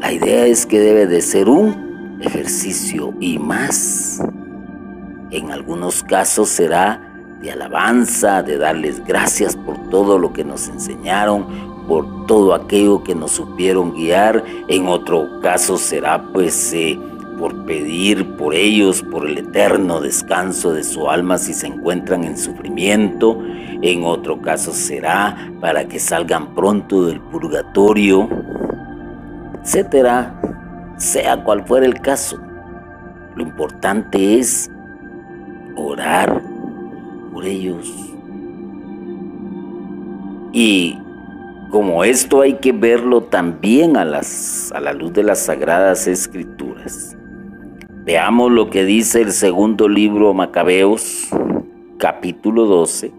[0.01, 4.23] La idea es que debe de ser un ejercicio y más.
[5.31, 7.12] En algunos casos será
[7.43, 11.45] de alabanza, de darles gracias por todo lo que nos enseñaron,
[11.89, 14.45] por todo aquello que nos supieron guiar.
[14.69, 16.99] En otro caso será pues eh,
[17.39, 22.39] por pedir por ellos, por el eterno descanso de su alma si se encuentran en
[22.39, 23.43] sufrimiento.
[23.83, 28.29] En otro caso será para que salgan pronto del purgatorio,
[29.63, 30.39] etcétera.
[30.97, 32.39] Sea cual fuera el caso.
[33.35, 34.71] Lo importante es
[35.75, 36.52] orar
[37.33, 37.91] por ellos.
[40.53, 40.99] Y
[41.71, 47.17] como esto hay que verlo también a, las, a la luz de las sagradas escrituras.
[48.05, 51.29] Veamos lo que dice el segundo libro Macabeos,
[51.99, 53.13] capítulo 12,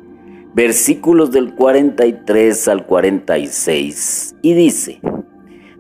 [0.54, 5.00] versículos del 43 al 46, y dice,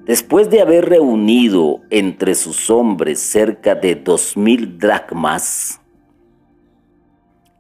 [0.06, 5.82] después de haber reunido entre sus hombres cerca de dos mil dracmas,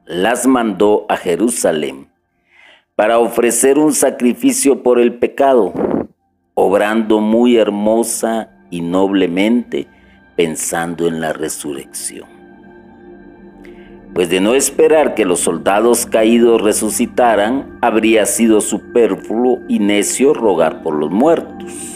[0.05, 2.07] las mandó a Jerusalén
[2.95, 5.73] para ofrecer un sacrificio por el pecado,
[6.53, 9.87] obrando muy hermosa y noblemente,
[10.35, 12.27] pensando en la resurrección.
[14.13, 20.83] Pues de no esperar que los soldados caídos resucitaran, habría sido superfluo y necio rogar
[20.83, 21.92] por los muertos.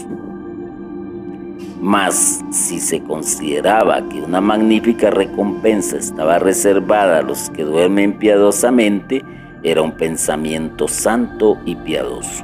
[1.79, 9.23] Mas si se consideraba que una magnífica recompensa estaba reservada a los que duermen piadosamente,
[9.63, 12.43] era un pensamiento santo y piadoso.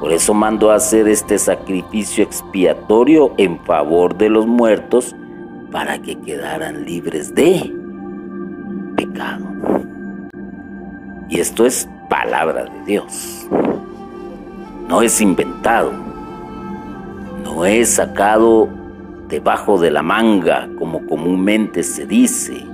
[0.00, 5.16] Por eso mandó hacer este sacrificio expiatorio en favor de los muertos
[5.72, 7.74] para que quedaran libres de
[8.96, 9.46] pecado.
[11.28, 13.48] Y esto es palabra de Dios.
[14.88, 16.07] No es inventado.
[17.44, 18.68] No es sacado
[19.28, 22.64] debajo de la manga como comúnmente se dice,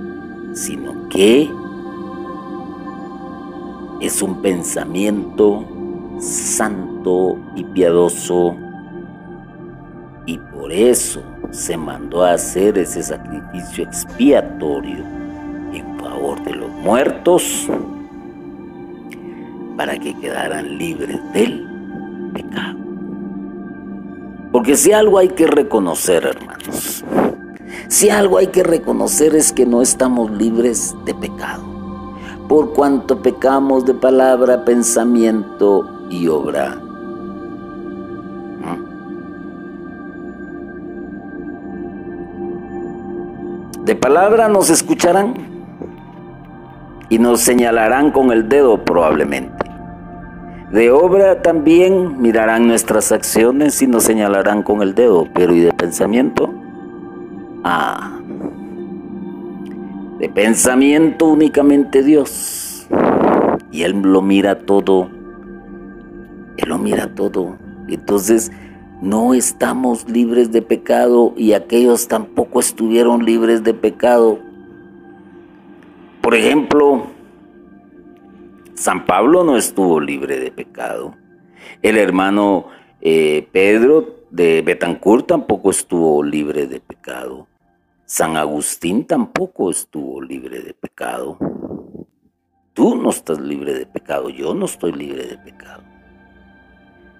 [0.53, 1.49] sino que
[4.01, 5.65] es un pensamiento
[6.19, 8.55] santo y piadoso
[10.25, 15.03] y por eso se mandó a hacer ese sacrificio expiatorio
[15.73, 17.67] en favor de los muertos
[19.77, 21.74] para que quedaran libres del pecado.
[24.55, 27.03] Porque si algo hay que reconocer, hermanos,
[27.89, 31.65] Si algo hay que reconocer es que no estamos libres de pecado,
[32.47, 36.77] por cuanto pecamos de palabra, pensamiento y obra.
[38.61, 38.85] ¿Mm?
[43.83, 45.33] De palabra nos escucharán
[47.09, 49.54] y nos señalarán con el dedo probablemente.
[50.71, 55.71] De obra también mirarán nuestras acciones y nos señalarán con el dedo, pero ¿y de
[55.71, 56.53] pensamiento?
[57.63, 58.19] Ah,
[60.19, 62.87] de pensamiento únicamente Dios.
[63.71, 65.09] Y Él lo mira todo.
[66.57, 67.57] Él lo mira todo.
[67.87, 68.51] Entonces,
[69.01, 74.39] no estamos libres de pecado y aquellos tampoco estuvieron libres de pecado.
[76.21, 77.14] Por ejemplo,
[78.75, 81.15] San Pablo no estuvo libre de pecado.
[81.81, 82.67] El hermano
[82.99, 87.47] eh, Pedro de Betancourt tampoco estuvo libre de pecado.
[88.05, 91.37] San Agustín tampoco estuvo libre de pecado.
[92.73, 95.83] Tú no estás libre de pecado, yo no estoy libre de pecado.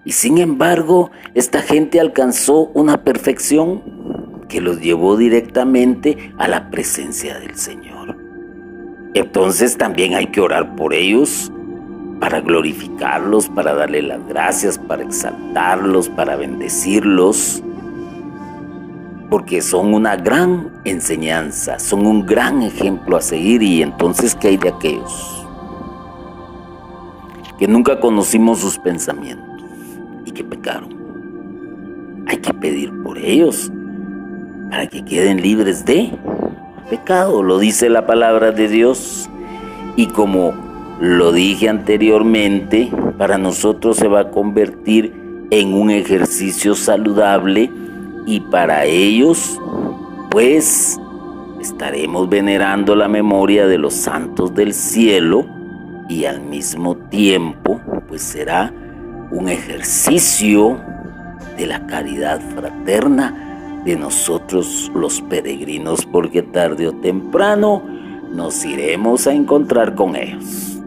[0.04, 7.38] Y sin embargo, esta gente alcanzó una perfección que los llevó directamente a la presencia
[7.40, 8.15] del Señor.
[9.16, 11.50] Entonces también hay que orar por ellos
[12.20, 17.62] para glorificarlos, para darle las gracias, para exaltarlos, para bendecirlos
[19.30, 24.56] porque son una gran enseñanza, son un gran ejemplo a seguir y entonces ¿qué hay
[24.56, 25.46] de aquellos?
[27.58, 29.64] Que nunca conocimos sus pensamientos
[30.24, 30.94] y que pecaron.
[32.28, 33.72] Hay que pedir por ellos
[34.70, 36.12] para que queden libres de
[36.88, 39.28] pecado, lo dice la palabra de Dios.
[39.96, 40.54] Y como
[41.00, 47.70] lo dije anteriormente, para nosotros se va a convertir en un ejercicio saludable
[48.26, 49.60] y para ellos,
[50.30, 50.98] pues,
[51.60, 55.46] estaremos venerando la memoria de los santos del cielo
[56.08, 58.72] y al mismo tiempo, pues será
[59.30, 60.80] un ejercicio
[61.56, 63.45] de la caridad fraterna
[63.86, 67.84] de nosotros los peregrinos, porque tarde o temprano
[68.32, 70.82] nos iremos a encontrar con ellos.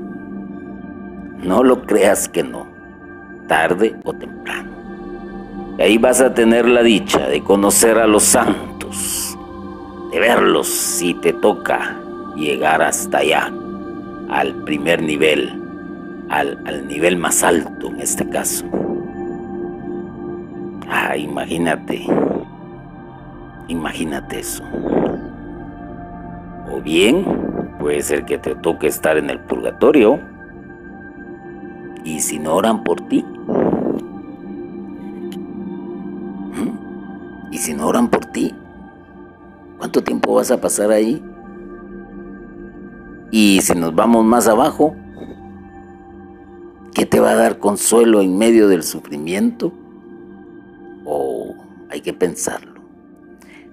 [1.41, 2.68] No lo creas que no,
[3.47, 4.70] tarde o temprano.
[5.80, 9.38] Ahí vas a tener la dicha de conocer a los santos,
[10.12, 11.97] de verlos si te toca
[12.36, 13.50] llegar hasta allá,
[14.30, 15.58] al primer nivel,
[16.28, 18.66] al, al nivel más alto en este caso.
[20.89, 22.06] Ah, imagínate,
[23.70, 24.64] imagínate eso.
[26.70, 27.24] O bien,
[27.80, 30.20] puede ser que te toque estar en el purgatorio.
[32.04, 33.26] Y si no oran por ti,
[37.52, 38.54] ¿Y si no oran por ti?
[39.78, 41.24] ¿Cuánto tiempo vas a pasar ahí?
[43.32, 44.96] Y si nos vamos más abajo,
[46.94, 49.74] ¿qué te va a dar consuelo en medio del sufrimiento?
[51.06, 51.56] Oh,
[51.90, 52.79] hay que pensarlo.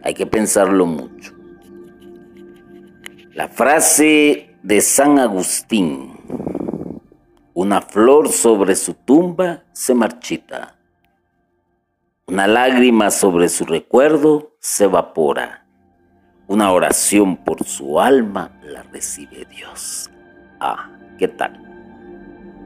[0.03, 1.33] Hay que pensarlo mucho.
[3.35, 6.13] La frase de San Agustín,
[7.55, 10.77] una flor sobre su tumba se marchita
[12.29, 15.65] una lágrima sobre su recuerdo se evapora.
[16.49, 20.11] Una oración por su alma la recibe Dios.
[20.59, 21.63] Ah, ¿qué tal?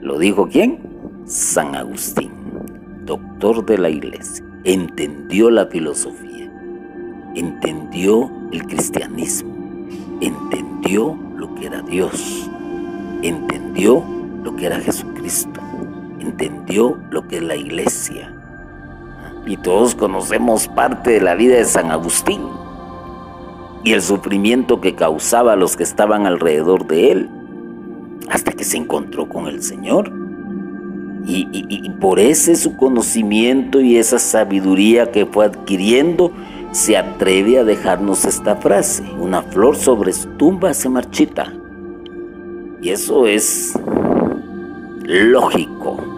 [0.00, 0.80] ¿Lo dijo quién?
[1.26, 2.32] San Agustín,
[3.04, 4.42] doctor de la iglesia.
[4.64, 6.29] Entendió la filosofía,
[7.34, 9.54] entendió el cristianismo,
[10.20, 12.50] entendió lo que era Dios,
[13.22, 14.04] entendió
[14.42, 15.60] lo que era Jesucristo,
[16.18, 18.34] entendió lo que es la iglesia.
[19.46, 22.40] Y todos conocemos parte de la vida de San Agustín
[23.82, 27.30] y el sufrimiento que causaba a los que estaban alrededor de él,
[28.28, 30.12] hasta que se encontró con el Señor.
[31.26, 36.32] Y, y, por ese su conocimiento y esa sabiduría que fue adquiriendo,
[36.72, 41.52] se atreve a dejarnos esta frase, una flor sobre su tumba se marchita.
[42.82, 43.74] Y eso es
[45.04, 46.10] lógico,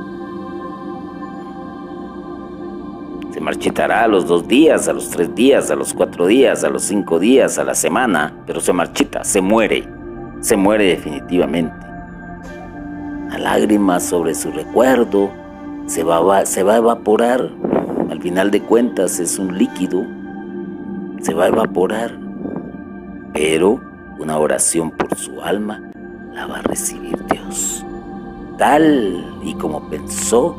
[3.42, 6.84] marchitará a los dos días, a los tres días, a los cuatro días, a los
[6.84, 9.86] cinco días, a la semana, pero se marchita, se muere,
[10.40, 11.74] se muere definitivamente.
[13.28, 15.30] La lágrima sobre su recuerdo
[15.86, 17.50] se va, se va a evaporar,
[18.08, 20.06] al final de cuentas es un líquido,
[21.22, 22.18] se va a evaporar,
[23.32, 23.80] pero
[24.18, 25.80] una oración por su alma
[26.32, 27.84] la va a recibir Dios.
[28.58, 30.54] Tal y como pensó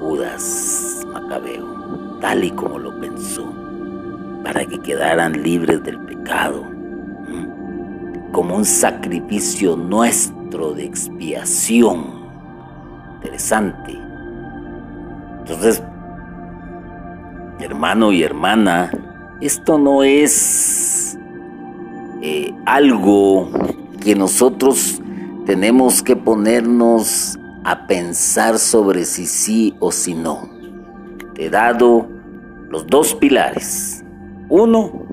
[0.00, 3.50] Judas Macabeo, tal y como lo pensó.
[4.42, 6.64] para que quedaran libres del pecado,
[8.32, 12.22] como un sacrificio nuestro de expiación.
[13.14, 13.96] Interesante.
[15.38, 15.80] Entonces,
[17.62, 18.90] hermano y hermana,
[19.40, 21.16] esto no es
[22.20, 23.50] eh, algo
[24.00, 25.00] que nosotros
[25.46, 30.50] tenemos que ponernos a pensar sobre si sí o si no.
[31.34, 32.08] Te he dado
[32.68, 34.04] los dos pilares.
[34.48, 35.06] Uno,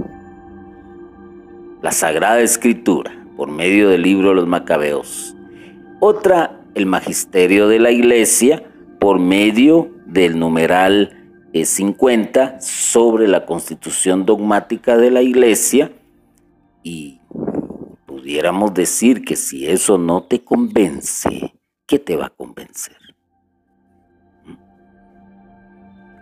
[1.81, 5.35] la Sagrada Escritura, por medio del libro de los Macabeos.
[5.99, 8.63] Otra, el Magisterio de la Iglesia,
[8.99, 11.18] por medio del numeral
[11.53, 15.91] 50 sobre la constitución dogmática de la Iglesia.
[16.83, 17.19] Y
[18.05, 21.53] pudiéramos decir que si eso no te convence,
[21.85, 22.97] ¿qué te va a convencer?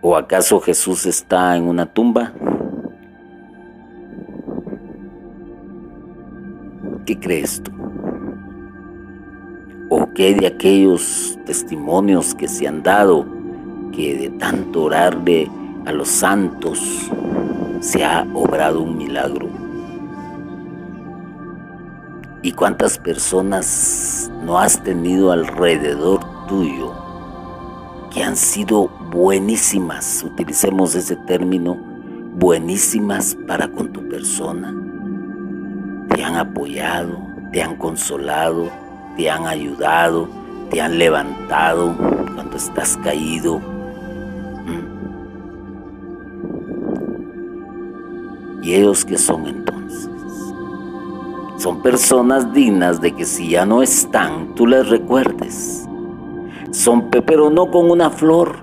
[0.00, 2.32] ¿O acaso Jesús está en una tumba?
[7.04, 7.72] ¿Qué crees tú?
[9.90, 13.37] ¿O qué de aquellos testimonios que se han dado
[13.92, 15.50] que de tanto orarle
[15.86, 17.10] a los santos
[17.80, 19.48] se ha obrado un milagro?
[22.40, 26.94] ¿Y cuántas personas no has tenido alrededor tuyo
[28.12, 31.76] que han sido buenísimas, utilicemos ese término,
[32.36, 34.74] buenísimas para con tu persona?
[36.14, 37.18] Te han apoyado,
[37.52, 38.70] te han consolado,
[39.16, 40.28] te han ayudado,
[40.70, 41.94] te han levantado
[42.34, 43.60] cuando estás caído.
[48.68, 50.10] ¿Y ellos que son entonces?
[51.56, 55.88] Son personas dignas de que si ya no están, tú les recuerdes.
[56.70, 58.58] Son, pero no con una flor,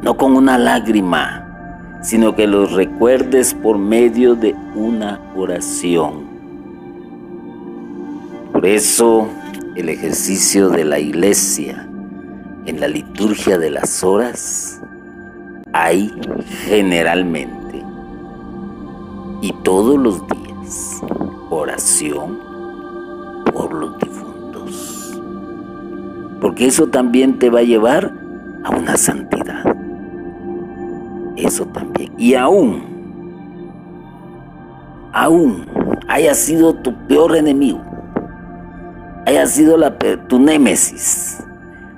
[0.00, 6.24] no con una lágrima, sino que los recuerdes por medio de una oración.
[8.52, 9.26] Por eso
[9.74, 11.88] el ejercicio de la iglesia
[12.64, 14.80] en la liturgia de las horas
[15.76, 16.10] hay
[16.64, 17.84] generalmente
[19.42, 21.02] y todos los días
[21.50, 22.38] oración
[23.52, 25.20] por los difuntos.
[26.40, 28.10] Porque eso también te va a llevar
[28.64, 29.76] a una santidad.
[31.36, 32.12] Eso también.
[32.16, 32.82] Y aún,
[35.12, 35.66] aún
[36.08, 37.82] haya sido tu peor enemigo,
[39.26, 39.76] haya sido
[40.28, 41.44] tu némesis,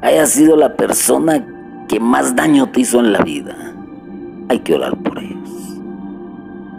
[0.02, 1.46] haya sido la persona
[1.88, 3.56] que más daño te hizo en la vida,
[4.48, 5.80] hay que orar por ellos.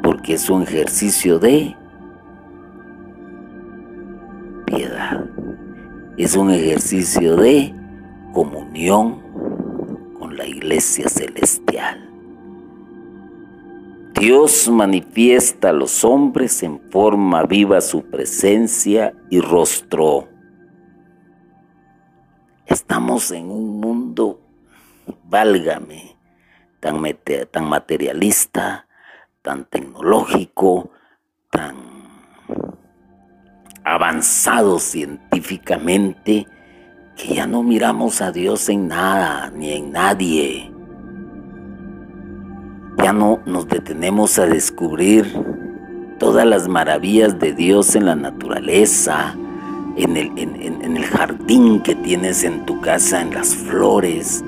[0.03, 1.75] Porque es un ejercicio de
[6.19, 7.73] es un ejercicio de
[8.33, 9.21] comunión
[10.19, 12.09] con la iglesia celestial.
[14.19, 20.27] Dios manifiesta a los hombres en forma viva su presencia y rostro.
[22.65, 24.41] Estamos en un mundo,
[25.23, 26.17] válgame,
[26.79, 27.01] tan,
[27.51, 28.87] tan materialista,
[29.41, 30.91] tan tecnológico,
[31.49, 31.75] tan
[33.83, 36.45] avanzado científicamente
[37.15, 40.71] que ya no miramos a Dios en nada ni en nadie.
[43.03, 45.25] Ya no nos detenemos a descubrir
[46.19, 49.35] todas las maravillas de Dios en la naturaleza,
[49.95, 54.43] en el, en, el jardín que tienes en tu casa, en las flores,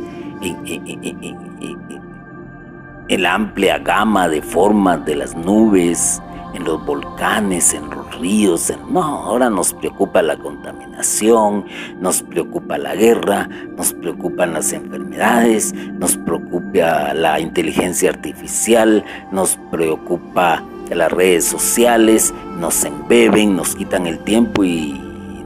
[3.11, 6.21] en la amplia gama de formas de las nubes,
[6.53, 8.73] en los volcanes, en los ríos.
[8.89, 11.65] No, ahora nos preocupa la contaminación,
[11.99, 20.63] nos preocupa la guerra, nos preocupan las enfermedades, nos preocupa la inteligencia artificial, nos preocupa
[20.89, 24.99] las redes sociales, nos embeben, nos quitan el tiempo y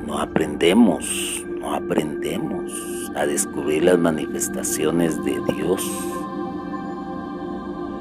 [0.05, 2.84] no aprendemos, no aprendemos
[3.15, 5.83] a descubrir las manifestaciones de Dios.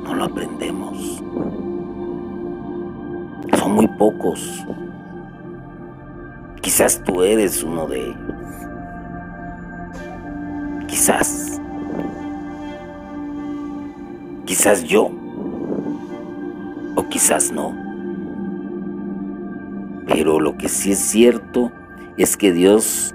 [0.05, 1.23] No lo aprendemos
[3.65, 4.65] son muy pocos.
[6.61, 8.17] Quizás tú eres uno de ellos.
[10.87, 11.61] Quizás.
[14.45, 15.11] Quizás yo.
[16.95, 17.75] O quizás no.
[20.07, 21.73] Pero lo que sí es cierto
[22.19, 23.15] es que Dios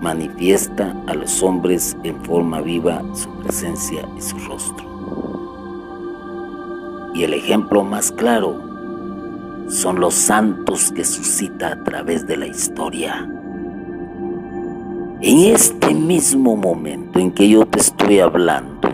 [0.00, 4.88] manifiesta a los hombres en forma viva su presencia y su rostro.
[7.14, 8.70] Y el ejemplo más claro
[9.68, 13.28] son los santos que suscita a través de la historia.
[15.20, 18.88] En este mismo momento en que yo te estoy hablando,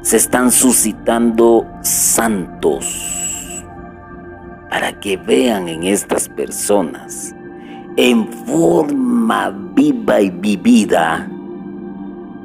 [0.00, 3.64] se están suscitando santos
[4.70, 7.34] para que vean en estas personas
[7.96, 11.28] en forma viva y vivida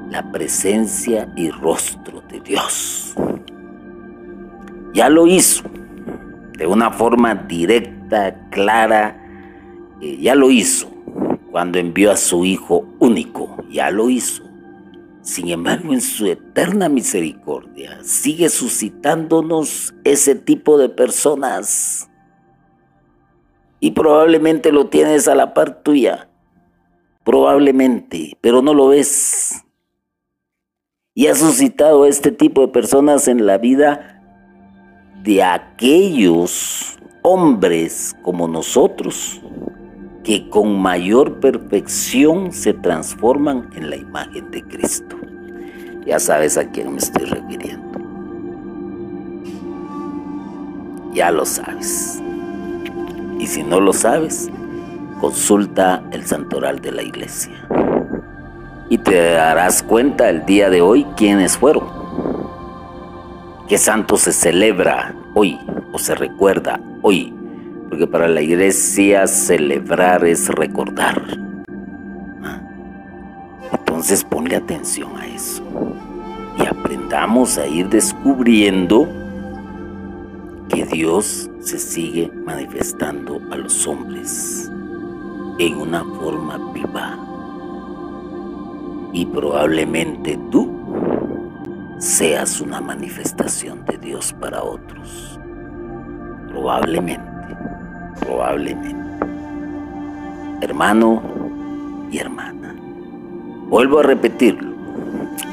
[0.10, 3.16] la presencia y rostro de Dios.
[4.94, 5.64] Ya lo hizo
[6.58, 9.16] de una forma directa, clara,
[10.02, 10.90] eh, ya lo hizo
[11.52, 14.44] cuando envió a su Hijo único, ya lo hizo.
[15.22, 22.10] Sin embargo, en su eterna misericordia, sigue suscitándonos ese tipo de personas.
[23.80, 26.29] Y probablemente lo tienes a la par tuya.
[27.30, 29.64] Probablemente, pero no lo ves.
[31.14, 34.20] Y ha suscitado este tipo de personas en la vida
[35.22, 39.42] de aquellos hombres como nosotros
[40.24, 45.16] que con mayor perfección se transforman en la imagen de Cristo.
[46.08, 48.00] Ya sabes a quién me estoy refiriendo.
[51.14, 52.24] Ya lo sabes.
[53.38, 54.50] Y si no lo sabes,
[55.20, 57.54] consulta el santoral de la iglesia.
[58.90, 61.84] Y te darás cuenta el día de hoy quiénes fueron.
[63.68, 65.60] ¿Qué santo se celebra hoy
[65.94, 67.34] o se recuerda hoy?
[67.88, 71.22] Porque para la iglesia celebrar es recordar.
[72.44, 72.62] Ah.
[73.72, 75.62] Entonces ponle atención a eso
[76.58, 79.08] y aprendamos a ir descubriendo
[80.68, 84.72] que Dios se sigue manifestando a los hombres
[85.60, 87.18] en una forma viva.
[89.14, 90.72] Y probablemente tú
[92.00, 95.40] seas una manifestación de Dios para otros.
[96.48, 97.30] Probablemente
[98.20, 98.96] probablemente.
[100.62, 101.22] Hermano
[102.12, 102.76] y hermana,
[103.70, 104.74] vuelvo a repetirlo,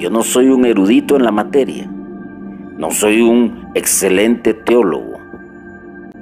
[0.01, 1.89] yo no soy un erudito en la materia,
[2.77, 5.19] no soy un excelente teólogo,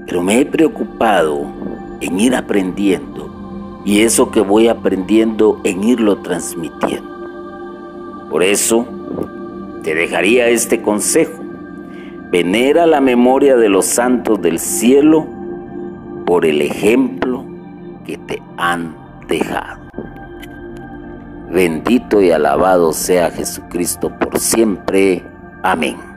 [0.07, 1.47] pero me he preocupado
[2.01, 3.34] en ir aprendiendo
[3.85, 8.28] y eso que voy aprendiendo en irlo transmitiendo.
[8.30, 8.87] Por eso
[9.82, 11.43] te dejaría este consejo.
[12.30, 15.26] Venera la memoria de los santos del cielo
[16.26, 17.45] por el ejemplo
[18.05, 18.97] que te han
[19.28, 19.85] dejado.
[21.51, 25.22] Bendito y alabado sea Jesucristo por siempre.
[25.62, 26.14] Amén.